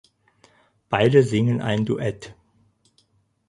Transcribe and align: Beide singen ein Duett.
Beide 0.89 1.21
singen 1.21 1.61
ein 1.61 1.85
Duett. 1.85 2.33